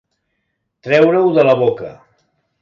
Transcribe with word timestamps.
Treure-ho 0.87 1.21
de 1.37 1.45
la 1.49 1.55
boca. 1.61 1.93